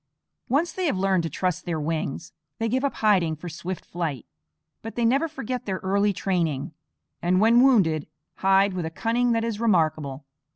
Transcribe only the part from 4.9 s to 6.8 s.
they never forget their early training,